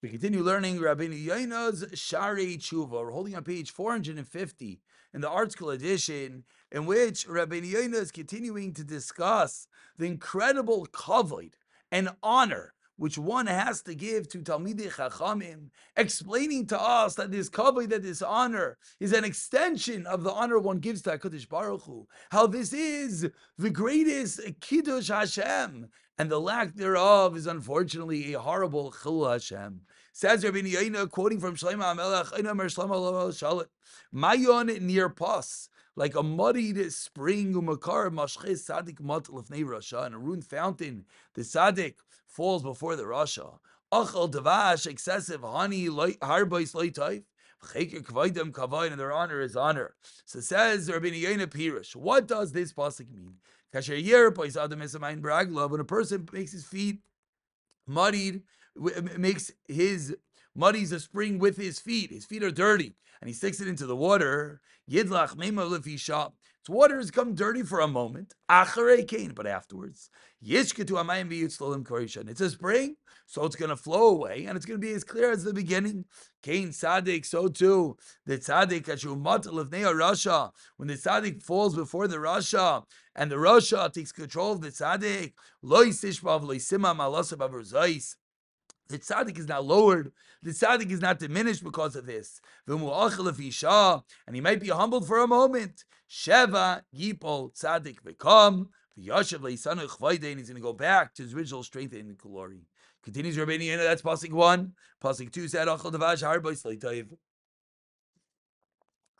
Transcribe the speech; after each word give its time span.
We 0.00 0.10
continue 0.10 0.44
learning 0.44 0.80
Rabbi 0.80 1.08
Yona's 1.08 1.84
Sharei 1.86 2.56
Teshuva. 2.56 2.90
We're 2.90 3.10
holding 3.10 3.34
on 3.34 3.42
page 3.42 3.72
450 3.72 4.80
in 5.12 5.20
the 5.20 5.28
ArtScroll 5.28 5.74
edition, 5.74 6.44
in 6.70 6.86
which 6.86 7.26
Rabbi 7.26 7.62
Yona 7.62 7.94
is 7.94 8.12
continuing 8.12 8.72
to 8.74 8.84
discuss 8.84 9.66
the 9.96 10.06
incredible 10.06 10.86
kavod 10.92 11.54
and 11.90 12.10
honor 12.22 12.74
which 12.96 13.18
one 13.18 13.46
has 13.46 13.82
to 13.82 13.94
give 13.94 14.28
to 14.28 14.38
Talmidei 14.38 14.90
Chachamim, 14.90 15.70
explaining 15.96 16.66
to 16.66 16.80
us 16.80 17.14
that 17.14 17.32
this 17.32 17.48
kavod, 17.48 17.88
that 17.88 18.04
this 18.04 18.22
honor, 18.22 18.78
is 19.00 19.12
an 19.12 19.24
extension 19.24 20.06
of 20.06 20.22
the 20.22 20.30
honor 20.32 20.60
one 20.60 20.78
gives 20.78 21.02
to 21.02 21.10
Hakadosh 21.10 21.48
Baruch 21.48 21.82
Hu. 21.82 22.06
How 22.30 22.46
this 22.46 22.72
is 22.72 23.28
the 23.56 23.70
greatest 23.70 24.40
kiddush 24.60 25.08
Hashem, 25.08 25.88
and 26.18 26.30
the 26.30 26.40
lack 26.40 26.74
thereof 26.74 27.36
is 27.36 27.46
unfortunately 27.46 28.34
a 28.34 28.40
horrible 28.40 28.92
chil 29.02 29.28
Hashem. 29.28 29.82
Says 30.12 30.44
Rabbi 30.44 30.62
Yona, 30.62 31.08
quoting 31.08 31.38
from 31.38 31.54
Shlomo 31.54 31.94
Hamelech, 31.94 32.32
Shlomo 32.42 33.66
Mayon 34.12 34.80
near 34.80 35.08
pas 35.08 35.68
like 35.94 36.16
a 36.16 36.22
muddied 36.22 36.92
spring, 36.92 37.54
umakar 37.54 38.10
mashches 38.10 38.58
sadik 38.58 39.00
mat 39.00 39.24
lefnei 39.24 39.64
rasha, 39.64 40.06
and 40.06 40.14
a 40.14 40.18
ruined 40.18 40.44
fountain. 40.44 41.04
The 41.34 41.44
sadik 41.44 41.98
falls 42.26 42.62
before 42.62 42.96
the 42.96 43.04
rasha. 43.04 43.58
Achal 43.92 44.30
devash, 44.30 44.86
excessive 44.86 45.42
honey, 45.42 45.86
harbais 45.86 46.74
loitaif. 46.74 47.24
And 47.60 49.00
their 49.00 49.12
honor 49.12 49.40
is 49.40 49.56
honor. 49.56 49.96
So 50.24 50.38
says 50.38 50.88
Rabbi 50.88 51.08
Yona 51.08 51.46
Pirish. 51.46 51.96
What 51.96 52.28
does 52.28 52.52
this 52.52 52.72
pasuk 52.72 53.10
mean? 53.10 53.34
When 53.72 53.82
a 55.80 55.84
person 55.84 56.28
makes 56.32 56.52
his 56.52 56.66
feet 56.66 57.00
muddied, 57.86 58.42
makes 59.18 59.50
his 59.66 60.16
muddies 60.58 60.90
a 60.90 60.98
spring 60.98 61.38
with 61.38 61.56
his 61.56 61.78
feet. 61.78 62.10
His 62.10 62.24
feet 62.24 62.42
are 62.42 62.50
dirty, 62.50 62.96
and 63.20 63.28
he 63.28 63.34
sticks 63.34 63.60
it 63.60 63.68
into 63.68 63.86
the 63.86 63.94
water. 63.94 64.60
Yidlach 64.90 65.36
meima 65.36 66.32
Its 66.60 66.68
water 66.68 66.96
has 66.96 67.12
come 67.12 67.36
dirty 67.36 67.62
for 67.62 67.78
a 67.80 67.86
moment. 67.86 68.34
But 68.48 69.46
afterwards. 69.46 70.10
It's 70.40 70.72
a 72.40 72.50
spring, 72.50 72.96
so 73.26 73.44
it's 73.44 73.56
going 73.56 73.70
to 73.70 73.76
flow 73.76 74.08
away, 74.08 74.46
and 74.46 74.56
it's 74.56 74.66
going 74.66 74.80
to 74.80 74.86
be 74.86 74.92
as 74.92 75.04
clear 75.04 75.30
as 75.30 75.44
the 75.44 75.54
beginning. 75.54 76.04
Kain 76.42 76.70
tzaddik, 76.70 77.24
so 77.24 77.46
too 77.48 77.96
the 78.26 78.38
rasha. 78.38 80.50
When 80.76 80.88
the 80.88 80.94
tzaddik 80.94 81.42
falls 81.42 81.76
before 81.76 82.08
the 82.08 82.16
rasha, 82.16 82.82
and 83.14 83.30
the 83.30 83.36
rasha 83.36 83.92
takes 83.92 84.12
control 84.12 84.52
of 84.52 84.60
the 84.60 84.70
avrzais. 87.38 88.16
The 88.88 88.98
tzaddik 88.98 89.38
is 89.38 89.46
not 89.46 89.66
lowered. 89.66 90.12
The 90.42 90.50
tzaddik 90.50 90.90
is 90.90 91.00
not 91.00 91.18
diminished 91.18 91.62
because 91.62 91.94
of 91.94 92.06
this. 92.06 92.40
And 92.66 92.80
he 94.32 94.40
might 94.40 94.60
be 94.60 94.68
humbled 94.68 95.06
for 95.06 95.18
a 95.18 95.26
moment. 95.26 95.84
Sheva 96.10 96.82
yipol 96.94 97.54
tzaddik 97.54 98.00
v'kam 98.00 98.68
v'yashav 98.98 99.40
leisanu 99.40 99.82
and 100.12 100.38
he's 100.38 100.48
going 100.48 100.56
to 100.56 100.62
go 100.62 100.72
back 100.72 101.12
to 101.14 101.22
his 101.22 101.34
original 101.34 101.62
strength 101.62 101.92
and 101.92 102.16
glory. 102.16 102.62
Continues 103.02 103.36
Rabbeinu 103.36 103.66
Yona, 103.66 103.84
that's 103.84 104.00
pasuk 104.00 104.32
one. 104.32 104.72
Pasuk 105.02 105.30
two 105.32 105.48
said, 105.48 105.68
Achal 105.68 105.92
devash 105.92 106.22
harbois 106.22 106.62
leitayv. 106.64 107.08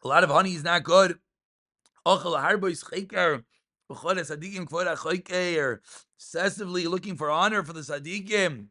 A 0.03 0.09
lot 0.09 0.25
of 0.25 0.31
honey 0.31 0.55
is 0.55 0.65
not 0.65 0.83
good. 0.83 1.19
Achal 2.07 2.41
harbois 2.41 2.83
chayker. 2.83 3.45
Excessively 6.17 6.87
looking 6.87 7.17
for 7.17 7.31
honor 7.31 7.63
for 7.63 7.73
the 7.73 7.81
tzaddikim 7.81 8.67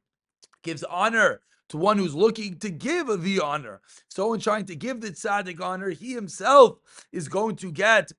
gives 0.64 0.84
honor 0.84 1.42
to 1.70 1.78
one 1.78 1.98
who's 1.98 2.16
looking 2.16 2.58
to 2.60 2.70
give 2.70 3.08
the 3.22 3.40
honor. 3.40 3.82
So, 4.10 4.34
in 4.34 4.40
trying 4.40 4.66
to 4.68 4.76
give 4.76 5.02
the 5.02 5.10
tzaddik 5.10 5.62
honor, 5.62 5.90
he 5.90 6.14
himself 6.14 6.80
is 7.12 7.28
going 7.28 7.58
to 7.58 7.72
get 7.72 8.12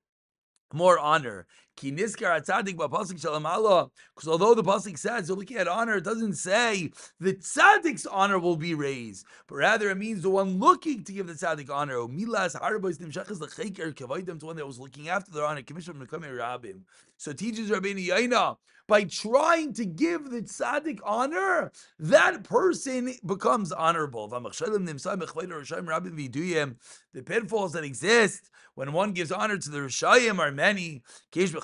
more 0.73 0.99
honor. 0.99 1.47
Because 1.81 2.17
although 4.27 4.53
the 4.53 4.63
pasuk 4.63 4.97
says, 4.97 5.27
you're 5.27 5.37
looking 5.37 5.57
at 5.57 5.67
honor, 5.67 5.97
it 5.97 6.03
doesn't 6.03 6.35
say 6.35 6.91
the 7.19 7.33
tzaddik's 7.33 8.05
honor 8.05 8.39
will 8.39 8.57
be 8.57 8.73
raised, 8.73 9.25
but 9.47 9.55
rather 9.55 9.89
it 9.89 9.97
means 9.97 10.21
the 10.21 10.29
one 10.29 10.59
looking 10.59 11.03
to 11.03 11.13
give 11.13 11.27
the 11.27 11.33
tzaddik 11.33 11.69
honor. 11.69 11.95
Milas 12.07 12.55
honor. 12.61 12.79
So 17.17 17.33
teaches 17.33 17.69
Rabbeinu 17.69 18.07
Yona 18.07 18.57
by 18.87 19.03
trying 19.03 19.73
to 19.73 19.85
give 19.85 20.31
the 20.31 20.41
tzaddik 20.41 20.99
honor, 21.05 21.71
that 21.99 22.43
person 22.43 23.13
becomes 23.25 23.71
honorable. 23.71 24.27
The 24.27 24.39
pitfalls 27.25 27.73
that 27.73 27.83
exist 27.83 28.49
when 28.75 28.93
one 28.93 29.11
gives 29.11 29.31
honor 29.31 29.57
to 29.57 29.69
the 29.69 29.77
Rishayim 29.77 30.39
are 30.39 30.51
many. 30.51 31.03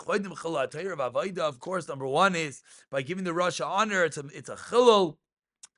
Of 0.08 1.60
course, 1.60 1.88
number 1.88 2.08
one 2.08 2.36
is 2.36 2.62
by 2.92 3.02
giving 3.02 3.24
the 3.24 3.32
Rasha 3.32 3.66
honor, 3.66 4.04
it's 4.04 4.18
a, 4.18 4.26
it's 4.34 4.50
a 4.50 4.56
chilul. 4.56 5.18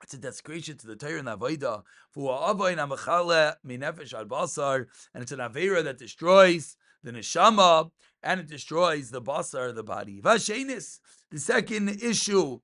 It's 0.03 0.13
a 0.13 0.19
desecration 0.19 0.77
to 0.77 0.85
the 0.85 0.95
Torah 0.95 1.17
and 1.17 1.27
Avodah. 1.27 1.81
And 5.13 5.23
it's 5.23 5.31
an 5.31 5.39
Avera 5.39 5.83
that 5.83 5.97
destroys 5.97 6.77
the 7.03 7.11
neshama 7.11 7.89
and 8.21 8.39
it 8.39 8.47
destroys 8.47 9.09
the 9.09 9.21
basar, 9.21 9.69
of 9.69 9.75
the 9.75 9.83
body. 9.83 10.19
The 10.21 10.99
second 11.35 11.89
issue 11.89 12.59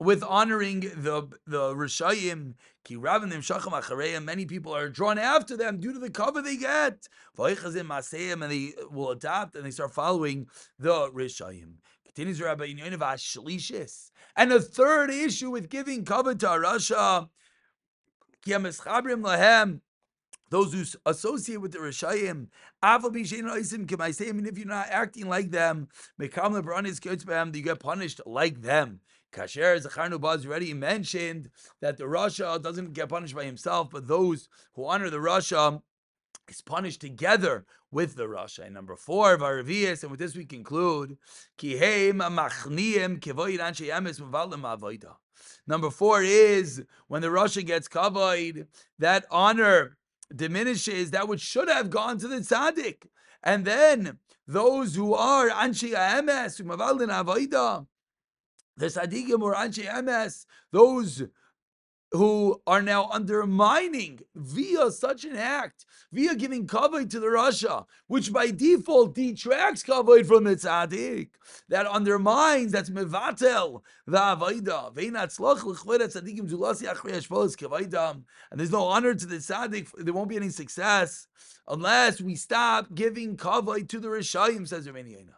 with 0.00 0.22
honoring 0.22 0.80
the 0.80 1.28
the 1.46 1.74
rishayim, 1.74 2.54
ki 2.84 2.96
ravanim 2.96 3.42
shacham 3.42 3.78
achareim. 3.80 4.24
Many 4.24 4.46
people 4.46 4.74
are 4.74 4.88
drawn 4.88 5.18
after 5.18 5.56
them 5.56 5.78
due 5.78 5.92
to 5.92 5.98
the 5.98 6.10
cover 6.10 6.40
they 6.40 6.56
get. 6.56 7.06
and 7.38 8.42
they 8.42 8.72
will 8.90 9.10
adapt 9.10 9.54
and 9.54 9.64
they 9.64 9.70
start 9.70 9.92
following 9.92 10.48
the 10.78 11.10
rishayim. 11.10 11.74
Continues 12.06 12.40
Rabbi 12.40 12.66
Shlishis. 12.66 14.10
And 14.36 14.50
the 14.50 14.60
third 14.60 15.10
issue 15.10 15.50
with 15.50 15.68
giving 15.68 16.04
cover 16.04 16.34
to 16.34 16.46
Rasha, 16.46 17.28
ki 18.42 18.52
lahem 18.52 19.80
those 20.50 20.72
who 20.72 20.84
associate 21.06 21.60
with 21.60 21.72
the 21.72 21.78
Rishayim, 21.78 22.48
even 24.20 24.46
if 24.46 24.58
you're 24.58 24.66
not 24.66 24.88
acting 24.90 25.28
like 25.28 25.50
them, 25.50 25.88
you 26.18 26.28
get 27.62 27.80
punished 27.80 28.20
like 28.26 28.62
them. 28.62 29.00
Kasher 29.32 29.80
Zacharnu 29.80 30.20
Baz 30.20 30.44
already 30.44 30.74
mentioned 30.74 31.50
that 31.80 31.96
the 31.96 32.04
Rasha 32.04 32.60
doesn't 32.60 32.92
get 32.94 33.08
punished 33.08 33.34
by 33.34 33.44
himself, 33.44 33.90
but 33.90 34.08
those 34.08 34.48
who 34.74 34.86
honor 34.86 35.08
the 35.08 35.18
Rasha 35.18 35.80
is 36.48 36.60
punished 36.60 37.00
together 37.00 37.64
with 37.92 38.16
the 38.16 38.26
Rasha. 38.26 38.64
And 38.64 38.74
number 38.74 38.96
four, 38.96 39.38
Varavias, 39.38 40.02
and 40.02 40.10
with 40.10 40.18
this 40.18 40.34
we 40.36 40.44
conclude, 40.44 41.16
Number 45.66 45.90
four 45.90 46.22
is 46.22 46.82
when 47.08 47.22
the 47.22 47.28
Rasha 47.28 47.66
gets 47.66 47.88
covered, 47.88 48.66
that 48.98 49.26
honor 49.30 49.96
diminishes 50.34 51.10
that 51.10 51.28
which 51.28 51.40
should 51.40 51.68
have 51.68 51.90
gone 51.90 52.18
to 52.18 52.28
the 52.28 52.36
tzaddik. 52.36 53.06
And 53.42 53.64
then 53.64 54.18
those 54.46 54.94
who 54.94 55.14
are 55.14 55.48
Anshi 55.48 55.94
Emes, 55.94 56.60
Umavaldin 56.60 57.08
Avoida, 57.08 57.86
the 58.76 58.86
tzaddikim 58.86 59.42
or 59.42 59.54
Anshi 59.54 59.86
Emes, 59.86 60.46
those 60.72 61.24
who 62.12 62.60
are 62.66 62.82
now 62.82 63.08
undermining 63.10 64.20
via 64.34 64.90
such 64.90 65.24
an 65.24 65.36
act, 65.36 65.86
via 66.12 66.34
giving 66.34 66.66
kavod 66.66 67.08
to 67.10 67.20
the 67.20 67.28
Rasha, 67.28 67.86
which 68.08 68.32
by 68.32 68.50
default 68.50 69.14
detracts 69.14 69.84
kavod 69.84 70.26
from 70.26 70.44
the 70.44 70.56
tzaddik, 70.56 71.28
that 71.68 71.86
undermines, 71.86 72.72
that's 72.72 72.90
mevatel 72.90 73.82
the 74.06 74.18
avodah. 74.18 74.96
And 78.50 78.60
there's 78.60 78.72
no 78.72 78.84
honor 78.84 79.14
to 79.14 79.26
the 79.26 79.36
tzaddik. 79.36 79.88
There 79.98 80.14
won't 80.14 80.28
be 80.28 80.36
any 80.36 80.48
success 80.48 81.28
unless 81.68 82.20
we 82.20 82.34
stop 82.34 82.92
giving 82.94 83.36
kavod 83.36 83.88
to 83.88 84.00
the 84.00 84.08
Rishayim, 84.08 84.66
says 84.66 84.88
Rabbeinu 84.88 85.28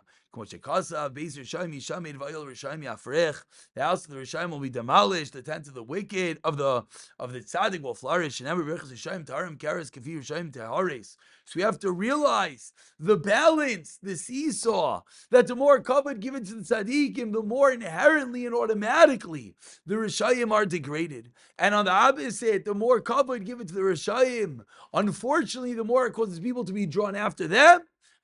the 3.74 3.82
house 3.82 4.04
of 4.04 4.10
the 4.10 4.16
Rishayim 4.16 4.50
will 4.50 4.60
be 4.60 4.70
demolished, 4.70 5.32
the 5.34 5.42
tent 5.42 5.68
of 5.68 5.74
the 5.74 5.82
wicked, 5.82 6.38
of 6.42 6.56
the 6.56 6.84
of 7.18 7.32
the 7.32 7.40
tzaddik 7.40 7.82
will 7.82 7.94
flourish, 7.94 8.40
and 8.40 8.48
every 8.48 8.64
Rishayim 8.64 9.26
Tarim 9.26 9.58
Karas 9.58 9.90
Kafi 9.90 10.18
Rishayim 10.18 10.50
Taharis. 10.52 11.16
So 11.44 11.52
we 11.56 11.62
have 11.62 11.78
to 11.80 11.90
realize 11.90 12.72
the 12.98 13.16
balance, 13.16 13.98
the 14.02 14.16
seesaw, 14.16 15.02
that 15.30 15.48
the 15.48 15.56
more 15.56 15.82
kavod 15.82 16.20
given 16.20 16.44
to 16.44 16.54
the 16.54 16.62
tzaddikim, 16.62 17.32
the 17.32 17.42
more 17.42 17.70
inherently 17.70 18.46
and 18.46 18.54
automatically 18.54 19.54
the 19.84 19.96
Rishayim 19.96 20.50
are 20.52 20.64
degraded. 20.64 21.30
And 21.58 21.74
on 21.74 21.84
the 21.84 21.92
opposite, 21.92 22.64
the 22.64 22.74
more 22.74 23.00
kavod 23.02 23.44
given 23.44 23.66
to 23.66 23.74
the 23.74 23.80
Rishayim, 23.80 24.60
unfortunately, 24.94 25.74
the 25.74 25.84
more 25.84 26.06
it 26.06 26.12
causes 26.12 26.40
people 26.40 26.64
to 26.64 26.72
be 26.72 26.86
drawn 26.86 27.14
after 27.14 27.46
them 27.46 27.82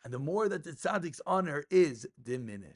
and 0.09 0.15
the 0.15 0.19
more 0.19 0.49
that 0.49 0.65
the 0.65 0.71
tzaddik's 0.73 1.21
honor 1.27 1.67
is 1.71 2.07
diminished. 2.25 2.73